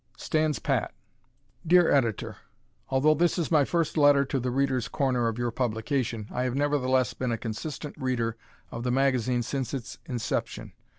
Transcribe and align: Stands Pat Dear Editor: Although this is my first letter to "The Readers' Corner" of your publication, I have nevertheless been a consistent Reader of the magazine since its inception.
Stands 0.17 0.57
Pat 0.57 0.95
Dear 1.63 1.91
Editor: 1.91 2.37
Although 2.89 3.13
this 3.13 3.37
is 3.37 3.51
my 3.51 3.63
first 3.65 3.97
letter 3.97 4.25
to 4.25 4.39
"The 4.39 4.49
Readers' 4.49 4.87
Corner" 4.87 5.27
of 5.27 5.37
your 5.37 5.51
publication, 5.51 6.27
I 6.31 6.41
have 6.41 6.55
nevertheless 6.55 7.13
been 7.13 7.31
a 7.31 7.37
consistent 7.37 7.95
Reader 7.99 8.35
of 8.71 8.81
the 8.81 8.89
magazine 8.89 9.43
since 9.43 9.75
its 9.75 9.99
inception. 10.07 10.73